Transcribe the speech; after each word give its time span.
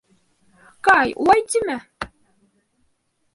Кай, 0.87 1.13
улай 1.25 1.43
тимә! 1.51 1.77